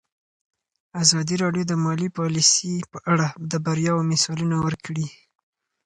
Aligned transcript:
ازادي 1.03 1.35
راډیو 1.43 1.63
د 1.67 1.73
مالي 1.83 2.09
پالیسي 2.17 2.73
په 2.91 2.97
اړه 3.13 3.27
د 3.51 3.53
بریاوو 3.65 4.07
مثالونه 4.11 4.55
ورکړي. 4.65 5.07